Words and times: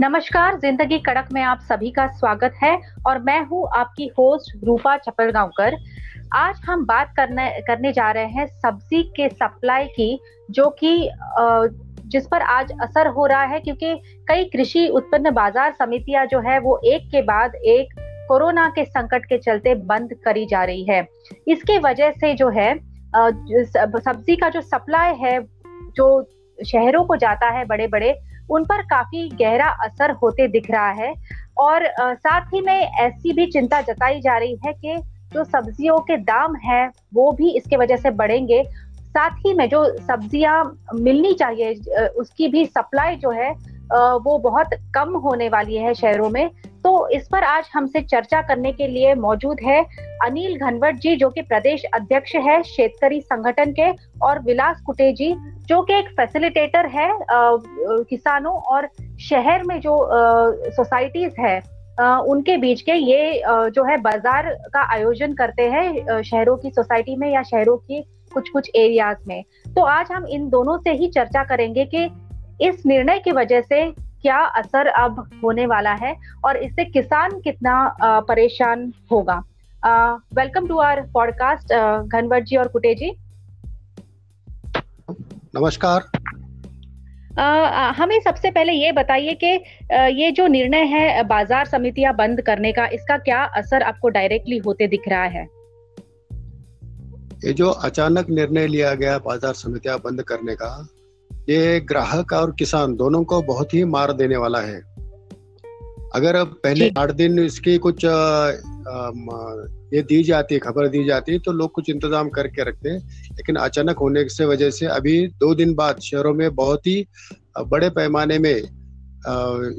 नमस्कार, 0.00 0.58
ज़िंदगी 0.60 0.98
कड़क 0.98 1.28
में 1.32 1.40
आप 1.42 1.60
सभी 1.60 1.90
का 1.90 2.06
स्वागत 2.08 2.54
है 2.62 2.70
और 3.06 3.18
मैं 3.18 3.40
हूँ 3.46 3.64
आपकी 3.76 4.06
होस्ट 4.18 4.64
रूपा 4.64 4.96
चपलगांवकर। 4.96 5.76
आज 6.34 6.60
हम 6.66 6.84
बात 6.86 7.12
करने 7.16 7.48
करने 7.66 7.92
जा 7.92 8.10
रहे 8.10 8.26
हैं 8.26 8.46
सब्ज़ी 8.46 9.02
के 9.16 9.28
सप्लाई 9.28 9.86
की, 9.88 10.18
जो 10.50 10.68
कि 10.78 11.10
जिस 12.06 12.26
पर 12.26 12.42
आज 12.42 12.70
असर 12.82 13.06
हो 13.08 13.26
रहा 13.26 13.42
है, 13.42 13.60
क्योंकि 13.60 13.94
कई 14.28 14.44
कृषि 14.44 14.86
उत्पन्न 14.90 15.30
बाज़ार 15.30 15.72
समितियाँ 15.72 16.24
जो 16.26 16.40
है, 16.40 16.58
वो 16.60 16.80
एक 16.84 17.10
के 17.10 17.22
बाद 17.22 17.54
एक 17.56 18.00
कोरोना 18.28 18.68
के 18.68 18.84
संकट 18.84 19.24
के 19.24 19.38
चलते 19.38 19.74
बंद 19.74 20.14
करी 20.24 20.46
जा 20.46 20.64
रही 20.64 20.84
है। 20.84 21.06
इसके 21.48 21.78
वजह 21.80 22.10
से 22.12 22.34
जो 22.34 22.48
है 22.50 22.74
सब्ज़ी 23.16 24.36
का 24.36 24.48
जो 24.48 24.60
सप्लाई 24.62 25.14
है, 25.16 25.38
जो 25.42 26.26
शहरों 26.58 27.04
को 27.04 27.16
जाता 27.16 27.50
है 27.50 27.64
बड़े 27.66 27.86
बड़े 27.88 28.16
उन 28.50 28.64
पर 28.64 28.82
काफ़ी 28.86 29.28
गहरा 29.40 29.68
असर 29.84 30.10
होते 30.22 30.48
दिख 30.48 30.70
रहा 30.70 30.90
है। 30.92 31.12
और 31.58 31.86
साथ 31.98 32.40
ही 32.54 32.60
में 32.60 32.80
ऐसी 32.80 33.32
भी 33.32 33.46
चिंता 33.46 33.80
जताई 33.82 34.20
जा 34.20 34.36
रही 34.38 34.58
है 34.66 34.72
कि 34.74 34.96
जो 35.32 35.44
सब्जियों 35.44 35.98
के 36.00 36.16
दाम 36.16 36.54
है, 36.56 36.90
वो 37.14 37.30
भी 37.32 37.50
इसके 37.50 37.76
वजह 37.76 37.96
से 37.96 38.10
बढ़ेंगे। 38.12 38.62
साथ 39.08 39.36
ही 39.46 39.52
में 39.54 39.68
जो 39.68 39.84
सब्ज़ियाँ 39.98 40.62
मिलनी 40.94 41.32
चाहिए 41.34 41.74
उसकी 42.18 42.48
भी 42.48 42.64
सप्लाई 42.66 43.16
जो 43.16 43.30
है 43.30 43.50
वो 44.18 44.38
बहुत 44.38 44.74
कम 44.94 45.16
होने 45.16 45.48
वाली 45.48 45.76
है 45.76 45.94
शहरों 45.94 46.28
में। 46.30 46.50
तो 46.84 47.08
इस 47.08 47.26
पर 47.28 47.44
आज 47.44 47.68
हमसे 47.74 48.00
चर्चा 48.02 48.40
करने 48.42 48.72
के 48.72 48.86
लिए 48.86 49.14
मौजूद 49.16 49.60
है 49.62 49.82
अनिल 50.24 50.56
घनवट 50.58 50.96
जी, 50.96 51.14
जो 51.16 51.30
कि 51.30 51.42
प्रदेश 51.42 51.84
अध्यक्ष 51.94 52.34
है 52.36 52.62
शेतकरी 52.64 53.20
संगठन 53.20 53.72
के, 53.72 53.90
और 54.22 54.38
विलास 54.42 54.80
कुटे 54.86 55.12
जी, 55.12 55.34
जो 55.68 55.80
कि 55.82 55.94
एक 55.94 56.08
फैसिलिटेटर 56.10 56.86
है 56.88 57.10
किसानों 57.30 58.52
और 58.52 58.88
शहर 59.20 59.62
में 59.62 59.78
जो 59.80 59.98
सोसाइटीज 60.72 61.34
है 61.40 61.58
उनके 62.00 62.56
बीच 62.56 62.80
के 62.80 62.92
ये 62.92 63.42
जो 63.46 63.84
है 63.84 63.96
बाज़ार 64.00 64.48
का 64.74 64.82
आयोजन 64.94 65.32
करते 65.34 65.62
हैं 65.70 66.22
शहरों 66.22 66.56
की 66.56 66.70
सोसाइटी 66.70 67.16
में 67.16 67.30
या 67.30 67.42
शहरों 67.42 67.76
की 67.76 68.02
कुछ 68.34 68.48
कुछ 68.48 68.70
एरियाज़ 68.76 69.28
में। 69.28 69.42
तो 69.66 69.82
आज 69.82 70.12
हम 70.12 70.26
इन 70.26 70.48
दोनों 70.50 70.78
से 70.78 70.92
ही 70.92 71.08
चर्चा 71.08 71.44
करेंगे 71.44 71.84
कि 71.84 72.04
इस 72.60 72.86
निर्णय 72.86 73.18
की 73.18 73.32
वजह 73.32 73.60
से 73.62 73.84
क्या 74.22 74.38
असर 74.58 74.86
अब 74.86 75.18
होने 75.44 75.66
वाला 75.66 75.92
है 75.94 76.14
और 76.44 76.56
इससे 76.56 76.84
किसान 76.84 77.40
कितना 77.40 77.74
परेशान 78.28 78.92
होगा? 79.12 79.36
Welcome 80.34 80.66
to 80.68 80.78
our 80.78 81.00
podcast 81.14 81.72
Ghanwat 81.72 82.44
ji 82.44 82.56
और 82.56 82.68
कुटे 82.68 82.94
जी। 82.94 83.10
नमस्कार। 85.56 86.10
हमें 87.96 88.18
सबसे 88.20 88.50
पहले 88.50 88.72
ये 88.72 88.90
बताइए 88.92 89.34
कि 89.34 89.52
ये 90.14 90.30
जो 90.30 90.46
निर्णय 90.46 90.84
है 90.86 91.22
बाज़ार 91.24 91.66
समितियाँ 91.66 92.14
बंद 92.16 92.40
करने 92.40 92.72
का 92.72 92.86
इसका 92.88 93.16
क्या 93.18 93.42
असर 93.56 93.82
आपको 93.82 94.08
डायरेक्टली 94.08 94.58
होते 94.58 94.86
दिख 94.86 95.08
रहा 95.08 95.24
है? 95.26 95.46
ये 97.44 97.52
जो 97.52 97.70
अचानक 97.70 98.30
निर्णय 98.30 98.66
लिया 98.66 98.94
गया 98.94 99.18
बाज़ार 99.18 99.52
समितियाँ 99.54 99.98
बंद 99.98 100.22
करने 100.22 100.54
का 100.54 100.70
ये 101.48 101.80
ग्राहक 101.80 102.32
और 102.32 102.50
किसान 102.58 102.94
दोनों 102.96 103.22
को 103.24 103.40
बहुत 103.42 103.74
ही 103.74 103.84
मार 103.84 104.12
देने 104.12 104.36
वाला 104.36 104.60
है। 104.60 104.80
अगर 106.14 106.42
पहले 106.44 106.90
आठ 106.98 107.10
दिन 107.10 107.38
इसकी 107.38 107.76
कुछ 107.78 108.04
आ, 108.04 108.10
आ, 108.10 109.10
ये 109.94 110.02
दी 110.02 110.22
जाती 110.22 110.58
खबर 110.58 110.88
दी 110.88 111.04
जाती 111.04 111.38
तो 111.38 111.52
लोग 111.52 111.72
कुछ 111.72 111.88
इंतज़ाम 111.90 112.28
करके 112.28 112.64
रखते 112.64 112.90
लेकिन 112.90 113.56
अचानक 113.56 113.98
होने 113.98 114.28
से 114.28 114.44
वजह 114.44 114.70
से 114.70 114.86
अभी 114.86 115.26
दो 115.40 115.54
दिन 115.54 115.74
बाद 115.74 116.00
शहरों 116.00 116.34
में 116.34 116.54
बहुत 116.54 116.86
ही 116.86 117.06
बड़े 117.66 117.90
पैमाने 117.90 118.38
में 118.38 118.54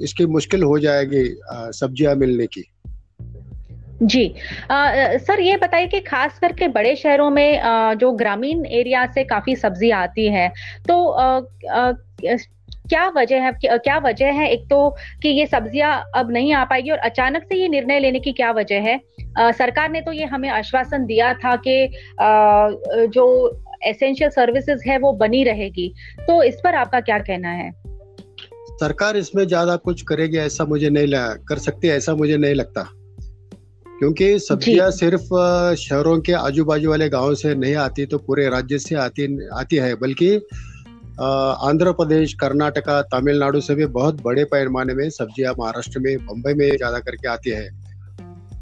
इसकी 0.04 0.26
मुश्किल 0.26 0.64
हो 0.64 0.80
जाएगी 0.80 1.24
सब्ज़ियाँ 1.54 2.16
मिलने 2.16 2.48
की। 2.48 2.66
जी। 4.02 4.34
आ, 4.72 5.18
सर 5.18 5.40
ये 5.40 5.56
बताइए 5.58 5.88
कि 5.88 6.00
खास 6.00 6.38
करके 6.40 6.68
बड़े 6.68 6.96
शहरों 6.96 7.30
में 7.30 7.60
आ, 7.60 7.94
जो 7.94 8.12
ग्रामीण 8.14 8.66
एरिया 8.66 9.06
से 9.06 9.24
काफ़ी 9.24 9.56
सब्ज़ी 9.56 9.90
आती 9.92 10.28
है 10.28 10.48
तो 10.88 11.06
आ, 11.06 11.42
आ, 11.72 11.92
क्या 12.90 13.08
वजह 13.16 13.42
है 13.42 13.52
क्या 13.64 13.98
वजह 13.98 14.32
है? 14.34 14.50
एक 14.50 14.64
तो 14.70 14.90
कि 15.24 15.30
ये 15.30 15.46
सब्ज़ियाँ 15.46 16.04
अब 16.16 16.32
नहीं 16.32 16.54
आ 16.54 16.64
पाएगी 16.66 16.92
और 16.92 16.98
अचानक 16.98 17.44
से 17.44 17.56
ये 17.56 17.68
निर्णय 17.68 18.00
लेने 18.00 18.20
की 18.20 18.32
क्या 18.32 18.52
वजह 18.52 18.82
है? 18.82 19.00
आ, 19.38 19.52
सरकार 19.52 19.90
ने 19.92 20.02
तो 20.02 20.12
ये 20.12 20.26
हमें 20.26 20.50
आश्वासन 20.50 21.06
दिया 21.06 21.34
था 21.34 21.56
कि 21.58 21.90
जो 23.10 23.26
एसेंशियल 23.88 24.30
सर्विसेज़ 24.30 24.90
है 24.90 24.98
वो 24.98 25.12
बनी 25.14 25.44
रहेगी। 25.44 25.94
तो 26.28 26.42
इस 26.44 26.62
पर 26.64 26.76
आपका 26.76 27.00
क्या 27.02 27.20
कहना 27.20 27.50
है? 27.50 27.72
सरकार 28.72 29.18
इसमें 29.18 29.46
ज़्यादा 29.48 29.76
कुछ 29.76 30.02
करेगी 30.02 30.38
ऐसा 30.38 30.66
मुझे 30.66 30.90
नहीं 30.90 31.08
कर 31.48 31.58
सकती 31.58 31.90
ऐसा 31.90 32.16
मुझे 32.16 32.38
नहीं 32.38 32.56
लगता। 32.56 32.88
क्योंकि 34.00 34.38
सब्ज़ियाँ 34.40 34.90
सिर्फ़ 34.92 35.24
शहरों 35.78 36.20
के 36.22 36.34
आजू 36.34 36.64
बाजू 36.66 36.90
वाले 36.90 37.08
गाँव 37.10 37.34
से 37.36 37.54
नहीं 37.56 37.76
आती 37.78 38.06
तो 38.06 38.18
पूरे 38.18 38.48
राज्य 38.50 38.78
से 38.80 38.96
आती 38.96 39.26
आती 39.54 39.76
है। 39.76 39.96
बल्कि 39.96 40.30
आंध्र 41.20 41.92
प्रदेश 41.92 42.34
कर्नाटका 42.34 43.02
तमिलनाडु 43.12 43.62
से 43.62 43.76
भी 43.76 43.86
बहुत 43.98 44.22
बड़े 44.24 44.44
पैमाने 44.46 44.94
में 44.94 45.10
सब्ज़ियाँ 45.10 45.54
महाराष्ट्र 45.60 46.00
में 46.00 46.16
बम्बई 46.26 46.54
में 46.54 46.70
ज़्यादा 46.70 47.00
करके 47.00 47.28
आती 47.28 47.50
है। 47.50 47.70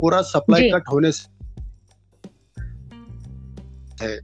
पूरा 0.00 0.20
सप्लाई 0.24 0.70
कट 0.70 0.88
होने 0.92 1.12
से 1.12 1.26
है। 4.02 4.18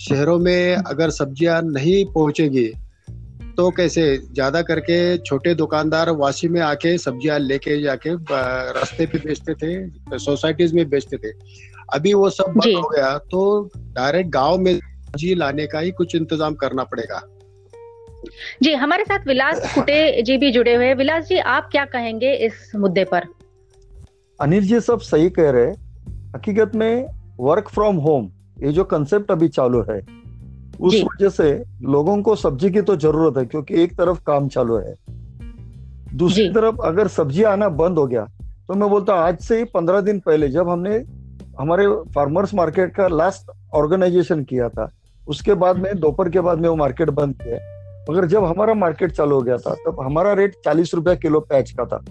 शहरों 0.00 0.38
में 0.38 0.76
अगर 0.76 1.10
सब्ज़ियाँ 1.10 1.60
नहीं 1.64 2.04
पहुंचेगी 2.12 2.66
तो 3.56 3.70
कैसे? 3.70 4.16
ज़्यादा 4.18 4.62
करके 4.62 4.96
छोटे 5.18 5.54
दुकानदार 5.54 6.10
वाशी 6.12 6.48
में 6.48 6.60
आके 6.62 6.96
सब्ज़ियाँ 6.98 7.38
लेके 7.38 7.80
जाके 7.82 8.14
रास्ते 8.72 9.06
पे 9.06 9.18
बेचते 9.18 9.54
थे 9.54 10.18
सोसाइटीज 10.18 10.74
में 10.74 10.88
बेचते 10.90 11.16
थे। 11.18 11.32
अभी 11.94 12.14
वो 12.14 12.30
सब 12.30 12.52
बंद 12.56 12.76
हो 12.76 12.88
गया 12.88 13.16
तो 13.30 13.70
डायरेक्ट 13.76 14.30
गाँव 14.32 14.58
में 14.58 14.74
सब्ज़ी 14.74 15.34
लाने 15.34 15.66
का 15.66 15.78
ही 15.78 15.90
कुछ 15.92 16.14
इंतज़ाम 16.14 16.54
करना 16.54 16.84
पड़ेगा। 16.84 17.22
जी 18.62 18.72
हमारे 18.74 19.04
साथ 19.04 19.26
विलास 19.26 19.74
कुटे 19.74 20.22
जी 20.22 20.36
भी 20.36 20.50
जुड़े 20.52 20.74
हुए 20.74 20.86
हैं। 20.86 20.94
विलास 20.96 21.28
जी 21.28 21.38
आप 21.38 21.68
क्या 21.72 21.84
कहेंगे 21.86 22.32
इस 22.36 22.70
मुद्दे 22.76 23.04
पर? 23.04 23.26
अनिल 24.40 24.64
जी 24.64 24.80
सब 24.80 25.00
सही 25.02 25.30
कह 25.30 25.50
रहे 25.50 25.70
हकीकत 26.36 26.74
में 26.74 27.06
वर्क 27.40 27.68
फ्रॉम 27.68 27.96
होम 27.98 28.30
ये 28.58 28.72
जो 28.72 28.84
कंसेप्ट 28.86 29.30
अभी 29.30 29.48
चालू 29.50 29.84
है 29.90 30.00
उस 30.74 30.94
वजह 30.94 31.28
से 31.28 31.50
लोगों 31.84 32.20
को 32.22 32.34
सब्ज़ी 32.36 32.70
की 32.70 32.80
तो 32.82 32.96
ज़रूरत 32.98 33.36
है 33.38 33.44
क्योंकि 33.46 33.82
एक 33.82 33.92
तरफ़ 33.98 34.20
काम 34.26 34.48
चालू 34.48 34.76
है। 34.76 34.94
दूसरी 36.14 36.48
तरफ़ 36.50 36.80
अगर 36.84 37.08
सब्ज़ी 37.10 37.42
आना 37.44 37.68
बंद 37.74 37.98
हो 37.98 38.06
गया 38.06 38.24
तो 38.68 38.74
मैं 38.74 38.88
बोलता 38.90 39.14
आज 39.16 39.38
से 39.40 39.58
ही 39.58 39.64
पंद्रह 39.74 40.00
दिन 40.00 40.18
पहले 40.20 40.48
जब 40.48 40.68
हमने 40.68 40.96
हमारे 41.58 41.86
फार्मर्स 42.14 42.54
मार्केट 42.54 42.94
का 42.94 43.06
लास्ट 43.08 43.50
ऑर्गेनाइजेशन 43.74 44.42
किया 44.44 44.68
था 44.68 44.90
उसके 45.22 45.54
बाद 45.54 45.78
में 45.78 45.98
दोपहर 46.00 46.28
के 46.28 46.40
बाद 46.40 46.58
में 46.58 46.68
वो 46.68 46.74
मार्केट 46.76 47.10
बंद 47.12 47.34
किया। 47.42 47.58
मगर 48.10 48.26
जब 48.26 48.44
हमारा 48.44 48.74
मार्केट 48.74 49.12
चालू 49.12 49.34
हो 49.34 49.42
गया 49.42 49.56
था 49.58 49.74
तब 49.86 50.00
हमारा 50.00 50.32
रेट 50.32 50.54
चालीस 50.64 50.94
रुपया 50.94 51.14
किलो 51.16 51.40
पैच 51.42 51.70
का 51.70 51.84
था 51.84 52.02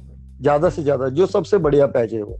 ज़्यादा 0.41 0.69
से 0.69 0.83
ज़्यादा 0.83 1.07
जो 1.09 1.25
सबसे 1.27 1.57
बढ़िया 1.59 1.87
पैच 1.87 2.13
है 2.13 2.21
वो। 2.23 2.37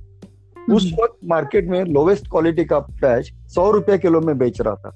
उस 0.67 0.83
हम्म। 0.83 1.03
वक्त 1.03 1.17
मार्केट 1.25 1.67
में 1.69 1.83
लोवेस्ट 1.85 2.27
क्वालिटी 2.27 2.65
का 2.65 2.79
पैच 2.79 3.31
सौ 3.49 3.69
रुपया 3.71 3.97
किलो 3.97 4.21
में 4.21 4.37
बेच 4.37 4.61
रहा 4.61 4.75
था। 4.75 4.91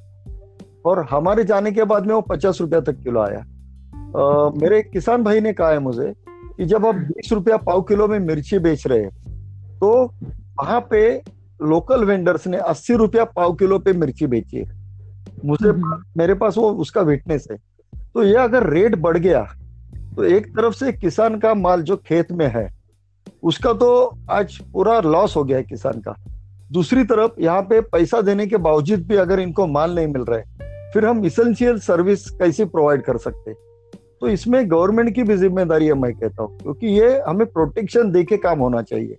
और 0.88 1.06
हमारे 1.12 1.44
जाने 1.44 1.72
के 1.72 1.84
बाद 1.84 2.06
में 2.06 2.14
वो 2.16 2.22
पचास 2.22 2.62
रुपया 2.62 2.80
तक 2.82 3.02
किलो 3.04 3.20
आया। 3.20 3.40
आ, 3.40 4.50
मेरे 4.56 4.82
किसान 4.84 5.24
भाई 5.24 5.40
ने 5.40 5.54
कहा 5.54 5.70
है 5.70 5.80
मुझे 5.80 6.14
कि 6.30 6.66
जब 6.66 6.86
आप 6.86 6.96
बीस 6.96 7.32
रुपया 7.34 7.58
पाव 7.58 7.82
किलो 7.82 8.08
में 8.08 8.20
मिर्ची 8.20 8.60
बेच 8.60 8.88
रहे 8.88 9.00
हैं 9.00 9.80
तो 9.80 9.90
वहाँ 10.60 10.80
पे 10.92 11.22
लोकल 11.62 12.04
वेंडर्स 12.06 12.48
ने 12.48 12.58
अस्सी 12.58 12.94
रुपया 12.94 13.24
पाव 13.26 13.54
किलो 13.54 13.80
पे 13.80 13.94
मिर्ची 13.94 14.28
बेची 14.28 14.58
है। 14.58 14.72
मुझे 15.46 15.70
हम्म। 15.70 16.04
मेरे 16.18 16.34
पास 16.34 16.58
वो 16.58 16.70
उसका 16.72 17.02
विटनेस 17.02 17.48
है। 17.52 17.58
तो 18.14 18.24
ये 18.24 18.36
अगर 18.36 18.70
रेट 18.70 18.96
बढ़ 18.96 19.18
गया 19.18 19.44
तो 20.16 20.24
एक 20.24 20.48
तरफ़ 20.48 20.74
से 20.74 20.92
किसान 20.94 21.40
का 21.40 21.54
माल 21.54 21.82
जो 21.82 21.98
खेत 21.98 22.32
में 22.32 22.48
है 22.48 22.68
उसका 23.44 23.74
तो 23.74 23.90
आज 24.32 24.58
पूरा 24.74 25.00
लॉस 25.00 25.36
हो 25.36 25.44
गया 25.44 25.58
है 25.58 25.64
किसान 25.64 26.02
का। 26.02 26.16
दूसरी 26.72 27.04
तरफ़ 27.04 27.42
यहाँ 27.42 27.62
पे 27.62 27.82
पैसा 27.82 28.22
देने 28.22 28.48
के 28.48 28.58
बावजूद 28.58 29.00
भी 29.00 29.16
अगर 29.16 29.40
इनको 29.40 29.68
माल 29.68 29.96
नहीं 29.96 30.08
मिल 30.08 30.22
रहा 30.22 30.40
है 30.40 30.57
फिर 30.94 31.06
हम 31.06 31.26
इसेंशियल 31.26 31.80
सर्विस 31.80 32.30
कैसे 32.32 32.66
प्रोवाइड 32.66 33.02
कर 33.02 33.18
सकते 33.18 33.54
तो 34.22 34.28
इसमें 34.28 34.70
गवर्नमेंट 34.72 35.14
की 35.16 35.24
भी 35.24 35.36
ज़िम्मेदारी 35.38 35.88
है, 35.88 35.94
मैं 35.94 36.14
कहता 36.14 36.44
हूँ, 36.44 36.58
क्योंकि 36.60 36.88
ये 36.90 37.20
हमें 37.28 37.46
प्रोटेक्शन 37.48 38.12
दे 38.12 38.24
के 38.24 38.38
काम 38.38 38.60
होना 38.60 38.82
चाहिए। 38.82 39.18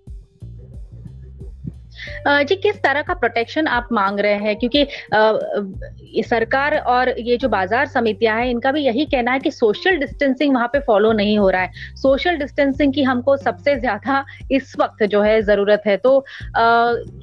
जी, 2.26 2.56
किस 2.56 2.82
तरह 2.82 3.02
का 3.02 3.14
प्रोटेक्शन 3.14 3.66
आप 3.68 3.88
मांग 3.92 4.20
रहे 4.20 4.34
हैं? 4.34 4.56
क्योंकि 4.56 6.22
सरकार 6.22 6.76
और 6.78 7.08
ये 7.18 7.36
जो 7.36 7.48
बाज़ार 7.48 7.86
समितियाँ 7.86 8.36
हैं, 8.38 8.46
इनका 8.46 8.72
भी 8.72 8.80
यही 8.80 9.04
कहना 9.06 9.32
है 9.32 9.38
कि 9.38 9.50
सोशल 9.50 9.96
डिस्टेंसिंग 9.96 10.54
वहाँ 10.54 10.68
पे 10.68 10.78
फॉलो 10.80 11.12
नहीं 11.12 11.38
हो 11.38 11.48
रहा 11.50 11.62
है। 11.62 11.70
सोशल 11.96 12.36
डिस्टेंसिंग 12.36 12.92
की 12.94 13.02
हमको 13.02 13.36
सबसे 13.36 13.74
ज़्यादा 13.76 14.24
इस 14.50 14.72
वक्त 14.80 15.02
जो 15.04 15.20
है 15.22 15.40
ज़रूरत 15.42 15.82
है। 15.86 15.96
तो 15.96 16.24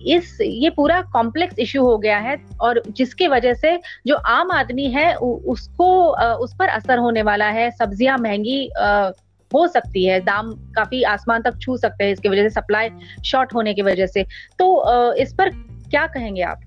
इस, 0.07 0.37
ये 0.41 0.69
पूरा 0.69 1.01
कॉम्प्लेक्स 1.13 1.59
इश्यू 1.59 1.83
हो 1.83 1.97
गया 1.97 2.17
है 2.19 2.37
और 2.61 2.81
जिसकी 2.89 3.27
वजह 3.27 3.53
से 3.53 3.77
जो 4.07 4.15
आम 4.15 4.51
आदमी 4.51 4.85
है 4.91 5.13
उसको 5.15 5.87
उस 6.35 6.55
पर 6.59 6.67
असर 6.69 6.97
होने 6.97 7.21
वाला 7.21 7.49
है। 7.49 7.69
सब्ज़ियाँ 7.71 8.17
महँगी 8.17 8.69
हो 9.51 9.67
सकती 9.67 10.05
है 10.05 10.19
दाम 10.21 10.51
काफ़ी 10.75 11.01
आसमान 11.05 11.41
तक 11.41 11.59
छू 11.61 11.77
सकते 11.77 12.03
हैं 12.03 12.13
इसकी 12.13 12.29
वजह 12.29 12.43
से 12.43 12.49
सप्लाई 12.51 12.89
शॉर्ट 13.25 13.53
होने 13.53 13.73
की 13.73 13.81
वजह 13.81 14.07
से। 14.07 14.23
तो 14.59 15.13
इस 15.13 15.33
पर 15.33 15.49
क्या 15.89 16.05
कहेंगे 16.07 16.41
आप? 16.41 16.61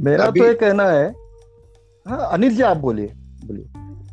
मेरा 0.00 0.26
तो 0.26 0.46
ये 0.46 0.54
कहना 0.54 0.88
है 0.90 1.08
हाँ 2.06 2.28
अनिल 2.32 2.56
जी 2.56 2.62
आप 2.62 2.76
बोलिए 2.76 3.06
बोलिए। 3.44 3.64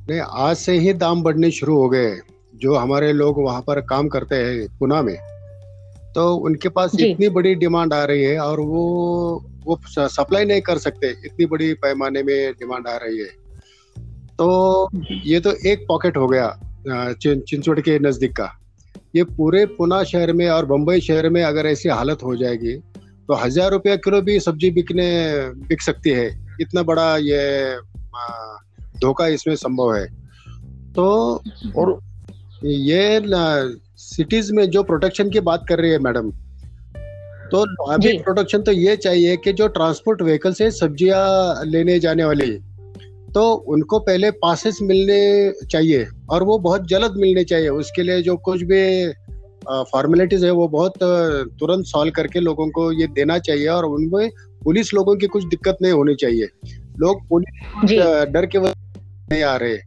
नहीं 0.10 0.20
आज 0.20 0.56
से 0.58 0.78
ही 0.80 0.94
दाम 0.96 1.22
बढ़ने 1.24 1.52
शुरू 1.52 1.76
हो 1.76 1.90
गए 1.90 2.16
जो 2.56 2.76
हमारे 2.76 3.12
लोग 3.14 3.44
वहाँ 3.44 3.62
पर 3.62 3.82
काम 3.82 4.08
करते 4.08 4.36
हैं 4.36 4.68
पुना 4.80 5.02
में 5.02 5.18
तो 6.16 6.34
उनके 6.38 6.70
पास 6.70 6.96
इतनी 7.00 7.30
बड़ी 7.30 7.54
डिमांड 7.56 7.94
आ 7.94 8.04
रही 8.04 8.24
है 8.24 8.40
और 8.40 8.60
वो 8.60 8.84
वो 9.66 9.80
सप्लाई 9.88 10.46
नहीं 10.46 10.62
कर 10.62 10.78
सकते 10.78 11.10
इतनी 11.26 11.46
बड़ी 11.46 11.74
पैमाने 11.84 12.24
में 12.24 12.52
डिमांड 12.52 12.88
आ 12.88 12.96
रही 12.98 13.20
है। 13.20 13.28
तो 14.38 14.90
ये 15.26 15.40
तो 15.40 15.52
एक 15.68 15.86
पॉकेट 15.88 16.18
हो 16.18 16.28
गया। 16.28 16.48
चिंचोड़ 16.86 17.80
के 17.80 17.98
नज़दीक 18.00 18.32
का। 18.32 18.52
ये 19.16 19.24
पूरे 19.26 19.66
पुना 19.68 20.04
शहर 20.06 20.34
में 20.34 20.48
और 20.50 20.66
बम्बई 20.66 21.00
शहर 21.02 21.30
में 21.30 21.42
अगर 21.44 21.68
ऐसी 21.68 21.90
हालत 21.90 22.24
हो 22.24 22.36
जाएगी 22.36 22.76
तो 23.30 23.36
हज़ार 23.36 23.72
रुपया 23.72 23.96
किलो 23.98 24.22
भी 24.22 24.40
सब्ज़ी 24.40 24.70
बिकने 24.72 25.10
बिक 25.68 25.82
सकती 25.82 26.10
है। 26.10 26.28
इतना 26.62 26.84
बड़ा 26.84 27.16
ये 27.18 27.78
धोखा 29.02 29.28
इसमें 29.30 29.56
संभव 29.58 29.94
है। 29.96 30.06
तो 30.94 31.08
और 31.78 32.00
ये 32.66 33.22
सिटीज़ 34.00 34.54
में 34.54 34.70
जो 34.70 34.84
प्रोटेक्शन 34.84 35.30
की 35.30 35.40
बात 35.42 35.66
कर 35.70 35.80
रही 35.80 35.92
है 35.92 36.00
मैडम 36.00 36.32
तो 37.52 37.62
अभी 37.92 38.18
प्रोटेक्शन 38.20 38.62
तो 38.62 38.72
ये 38.72 38.96
चाहिए 38.98 39.36
कि 39.38 39.54
जो 39.54 39.68
ट्रांसपोर्ट 39.70 40.22
व्हीकल 40.22 40.54
से 40.54 40.70
सब्ज़ियाँ 40.72 41.66
लेने 41.66 42.00
जाने 42.00 42.26
वाली 42.26 42.52
तो 43.34 43.52
उनको 43.70 44.00
पहले 44.00 44.30
पासेस 44.34 44.78
मिलने 44.82 45.52
चाहिए 45.66 46.06
और 46.30 46.44
वो 46.44 46.58
बहुत 46.60 46.88
जल्द 46.88 47.14
मिलने 47.18 47.44
चाहिए। 47.44 47.70
उसके 47.70 48.04
लिए 48.04 48.22
जो 48.22 48.36
कुछ 48.40 48.62
भी 48.64 48.84
फॉर्मेलिटीज 49.92 50.44
है 50.46 50.52
वो 50.52 50.68
बहुत 50.68 50.94
तुरंत 51.60 51.86
सॉल्व 51.86 52.12
करके 52.12 52.40
लोगों 52.40 52.70
को 52.70 52.92
ये 52.92 53.08
देना 53.08 53.38
चाहिए 53.40 53.68
और 53.68 53.86
उनमें 53.86 54.30
पुलिस 54.64 54.94
लोगों 54.94 55.16
की 55.16 55.28
कुछ 55.28 55.44
दिक्कत 55.46 55.78
नहीं 55.82 55.92
होनी 55.92 56.16
चाहिए। 56.16 56.48
लोग 57.00 57.28
पुलिस 57.30 57.92
डर 58.30 58.46
के 58.46 58.58
वजह 58.58 59.02
नहीं 59.32 59.44
आ 59.44 59.56
रहे। 59.56 59.78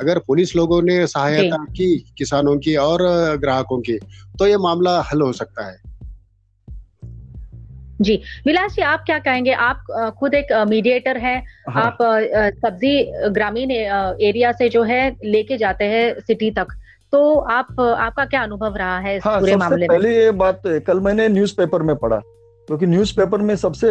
अगर 0.00 0.18
पुलिस 0.18 0.54
लोगों 0.56 0.80
ने 0.82 1.06
सहायता 1.06 1.64
की 1.66 1.96
किसानों 2.18 2.56
की 2.58 2.76
और 2.76 3.02
ग्राहकों 3.36 3.80
की 3.80 3.98
तो 4.38 4.46
ये 4.46 4.56
मामला 4.58 5.00
हल 5.02 5.22
हो 5.22 5.32
सकता 5.32 5.66
है। 5.66 5.76
जी। 8.02 8.20
विलास 8.46 8.74
जी 8.74 8.82
आप 8.84 9.02
क्या 9.06 9.18
कहेंगे? 9.20 9.52
आप 9.52 10.14
खुद 10.18 10.34
एक 10.34 10.52
मीडिएटर 10.68 11.16
हैं। 11.18 11.42
हाँ। 11.68 11.82
आप 11.82 11.98
सब्ज़ी 12.56 13.30
ग्रामीण 13.30 13.70
एरिया 13.70 14.52
से 14.52 14.68
जो 14.68 14.82
है 14.84 15.16
लेके 15.24 15.56
जाते 15.58 15.84
हैं 15.86 16.14
सिटी 16.20 16.50
तक। 16.52 16.78
तो 17.12 17.34
आप 17.36 17.80
आपका 17.80 18.24
क्या 18.26 18.42
अनुभव 18.42 18.76
रहा 18.76 18.98
है 18.98 19.16
इस 19.16 19.22
हाँ, 19.24 19.38
पूरे 19.40 19.56
मामले 19.56 19.88
में? 19.88 19.88
पहले 19.88 20.14
ये 20.16 20.30
बात 20.32 20.62
कल 20.86 21.00
मैंने 21.00 21.28
न्यूज़पेपर 21.28 21.82
में 21.82 21.94
पढ़ा 21.96 22.20
क्योंकि 22.68 22.86
तो 22.86 22.90
न्यूज़पेपर 22.90 23.40
में 23.40 23.54
सबसे 23.56 23.88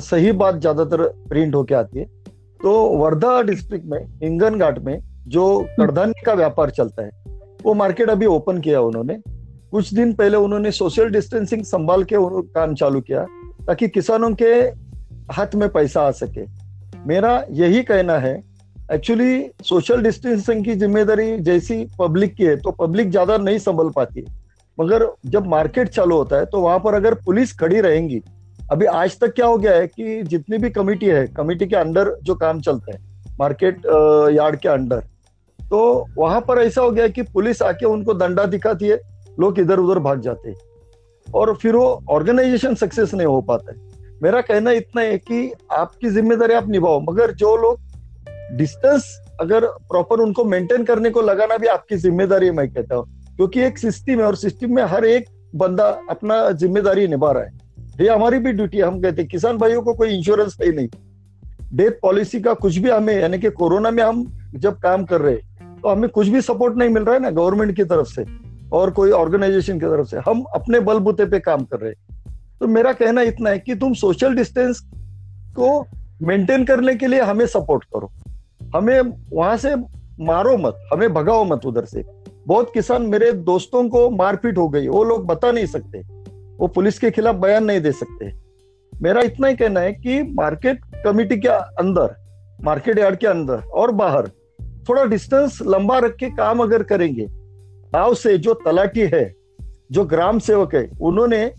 सही 0.00 0.32
बात 0.34 0.54
ज़्यादातर 0.56 1.02
प्रिंट 1.28 1.54
होके 1.54 1.74
आती 1.74 1.98
है। 1.98 2.04
तो 2.60 2.72
वर्धा 2.98 3.40
डिस्ट्रिक्ट 3.42 3.86
में 3.86 4.00
इंगन 4.22 4.58
घाट 4.58 4.78
में 4.78 4.98
जो। 5.28 5.44
कड़धान्य 5.80 6.22
का 6.26 6.32
व्यापार 6.34 6.70
चलता 6.70 7.02
है 7.02 7.10
वो 7.62 7.74
मार्केट 7.74 8.10
अभी 8.10 8.26
ओपन 8.26 8.60
किया 8.60 8.80
उन्होंने। 8.80 9.16
कुछ 9.72 9.92
दिन 9.94 10.12
पहले 10.12 10.36
उन्होंने 10.38 10.70
सोशल 10.72 11.10
डिस्टेंसिंग 11.10 11.62
संभाल 11.64 12.04
के 12.04 12.16
काम 12.54 12.74
चालू 12.74 13.00
किया। 13.00 13.26
ताकि 13.66 13.88
किसानों 13.88 14.30
के 14.34 14.52
हाथ 15.32 15.54
में 15.54 15.68
पैसा 15.68 16.02
आ 16.02 16.10
सके। 16.12 16.44
मेरा 17.06 17.32
यही 17.52 17.82
कहना 17.84 18.16
है 18.18 18.34
एक्चुअली 18.92 19.44
सोशल 19.64 20.02
डिस्टेंसिंग 20.02 20.64
की 20.64 20.74
ज़िम्मेदारी 20.76 21.36
जैसी 21.40 21.84
पब्लिक 21.98 22.34
की 22.34 22.44
है 22.44 22.56
तो 22.58 22.70
पब्लिक 22.76 23.10
ज़्यादा 23.10 23.36
नहीं 23.38 23.58
संभल 23.60 23.90
पाती। 23.96 24.20
है 24.20 24.38
मगर 24.78 25.06
जब 25.26 25.46
मार्केट 25.48 25.88
चालू 25.90 26.16
होता 26.16 26.36
है 26.36 26.46
तो 26.46 26.60
वहाँ 26.60 26.78
पर 26.78 26.94
अगर 26.94 27.14
पुलिस 27.24 27.52
खड़ी 27.58 27.80
रहेंगी, 27.80 28.20
अभी 28.70 28.86
आज 28.86 29.18
तक 29.20 29.32
क्या 29.34 29.46
हो 29.46 29.56
गया 29.58 29.74
है 29.74 29.86
कि 29.88 30.22
जितनी 30.24 30.58
भी 30.58 30.70
कमिटी 30.70 31.06
है 31.06 31.26
कमिटी 31.28 31.66
के 31.66 31.76
अंडर 31.76 32.14
जो 32.22 32.34
काम 32.36 32.60
चलता 32.60 32.92
है 32.92 32.98
मार्केट 33.38 33.86
यार्ड 34.34 34.56
के 34.56 34.68
अंडर 34.68 35.02
तो 35.58 36.06
वहाँ 36.16 36.40
पर 36.40 36.58
ऐसा 36.58 36.82
हो 36.82 36.90
गया 36.90 37.08
कि 37.08 37.22
पुलिस 37.24 37.62
आके 37.62 37.86
उनको 37.86 38.14
दंडा 38.14 38.44
दिखाती 38.46 38.88
है, 38.88 38.98
लोग 39.40 39.58
इधर 39.58 39.78
उधर 39.78 39.98
भाग 40.00 40.20
जाते 40.20 40.50
हैं। 40.50 40.56
और 41.26 41.54
फिर 41.54 41.76
वो 41.76 42.02
ऑर्गेनाइजेशन 42.10 42.74
सक्सेस 42.74 43.14
नहीं 43.14 43.26
हो 43.26 43.40
पाता 43.42 43.72
है। 43.72 43.78
मेरा 44.22 44.40
कहना 44.40 44.70
इतना 44.72 45.02
है 45.02 45.18
कि 45.18 45.52
आपकी 45.72 46.08
ज़िम्मेदारी 46.08 46.54
आप 46.54 46.68
निभाओ, 46.68 47.00
मगर 47.00 47.32
जो 47.32 47.56
लोग 47.56 47.78
डिस्टेंस 48.56 49.04
अगर 49.40 49.66
प्रॉपर 49.90 50.20
उनको 50.20 50.44
मेंटेन 50.44 50.84
करने 50.84 51.10
को 51.10 51.20
लगाना 51.22 51.56
भी 51.56 51.66
आपकी 51.66 51.96
ज़िम्मेदारी 51.96 52.46
है, 52.46 52.52
मैं 52.52 52.68
कहता 52.70 52.96
हूँ। 52.96 53.04
क्योंकि 53.36 53.60
एक 53.60 53.78
सिस्टम 53.78 54.12
है 54.12 54.22
और 54.22 54.36
सिस्टम 54.36 54.74
में 54.74 54.82
हर 54.84 55.04
एक 55.04 55.28
बंदा 55.56 55.84
अपना 56.10 56.50
ज़िम्मेदारी 56.52 57.06
निभा 57.08 57.30
रहा 57.32 57.42
है। 57.42 57.58
ये 58.00 58.08
हमारी 58.08 58.38
भी 58.38 58.52
ड्यूटी 58.52 58.80
हम 58.80 59.00
कहते 59.00 59.22
हैं, 59.22 59.28
किसान 59.30 59.58
भाइयों 59.58 59.82
को 59.82 59.94
कोई 59.94 60.16
इंश्योरेंस 60.16 60.56
है 60.62 60.72
नहीं। 60.72 60.88
डेथ 61.74 62.00
पॉलिसी 62.02 62.40
का 62.40 62.52
कुछ 62.54 62.76
भी 62.76 62.90
हमें, 62.90 63.14
यानी 63.14 63.38
कि 63.38 63.50
कोरोना 63.50 63.90
में 63.90 64.02
हम 64.02 64.24
जब 64.54 64.78
काम 64.78 65.04
कर 65.04 65.20
रहे 65.20 65.34
हैं 65.34 65.78
तो 65.82 65.88
हमें 65.88 66.08
कुछ 66.10 66.28
भी 66.28 66.40
सपोर्ट 66.40 66.76
नहीं 66.76 66.88
मिल 66.88 67.04
रहा 67.04 67.14
है 67.14 67.20
ना 67.20 67.30
गवर्नमेंट 67.30 67.74
की 67.76 67.84
तरफ़ 67.84 68.08
से। 68.08 68.24
और 68.72 68.90
कोई 68.90 69.10
ऑर्गेनाइजेशन 69.10 69.80
की 69.80 69.86
तरफ़ 69.86 70.06
से। 70.06 70.16
हम 70.16 70.42
अपने 70.42 70.80
बलबूते 70.80 71.26
पे 71.26 71.40
काम 71.40 71.64
कर 71.64 71.80
रहे 71.80 71.90
हैं। 71.90 72.24
तो 72.60 72.66
मेरा 72.66 72.92
कहना 72.92 73.22
इतना 73.22 73.50
है 73.50 73.58
कि 73.58 73.74
तुम 73.74 73.94
सोशल 73.94 74.34
डिस्टेंस 74.34 74.80
को 75.58 75.86
मेंटेन 76.22 76.64
करने 76.64 76.94
के 76.94 77.06
लिए 77.06 77.20
हमें 77.20 77.46
सपोर्ट 77.46 77.84
करो। 77.84 78.10
हमें 78.76 79.00
वहाँ 79.32 79.56
से 79.56 79.76
मारो 80.20 80.56
मत, 80.56 80.76
हमें 80.92 81.14
भगाओ 81.14 81.44
मत 81.44 81.66
उधर 81.66 81.84
से। 81.84 82.04
बहुत 82.46 82.70
किसान 82.74 83.02
मेरे 83.02 83.32
दोस्तों 83.32 83.88
को 83.88 84.10
मारपीट 84.10 84.58
हो 84.58 84.68
गई, 84.68 84.88
वो 84.88 85.04
लोग 85.04 85.26
बता 85.26 85.52
नहीं 85.52 85.66
सकते। 85.66 85.98
वो 86.56 86.66
पुलिस 86.66 86.98
के 86.98 87.10
खिलाफ 87.10 87.34
बयान 87.34 87.64
नहीं 87.64 87.80
दे 87.80 87.92
सकते। 87.92 88.32
मेरा 89.02 89.20
इतना 89.20 89.48
ही 89.48 89.56
कहना 89.56 89.80
है 89.80 89.92
कि 89.92 90.22
मार्केट 90.22 90.80
कमिटी 91.04 91.36
के 91.36 91.48
अंदर 91.48 92.14
मार्केट 92.64 92.98
यार्ड 92.98 93.16
के 93.16 93.26
अंदर 93.26 93.54
और 93.54 93.90
बाहर 93.90 94.28
थोड़ा 94.88 95.04
डिस्टेंस 95.04 95.58
लंबा 95.66 95.98
रख 95.98 96.16
के 96.16 96.30
काम 96.30 96.60
अगर 96.60 96.82
करेंगे 96.82 97.39
गाँव 97.94 98.14
से 98.14 98.38
जो 98.38 98.54
तलाटी 98.54 99.00
है 99.00 99.34
जो 99.92 100.04
ग्राम 100.04 100.38
सेवक 100.38 100.74
है 100.74 100.90
उन्होंने 101.00 101.52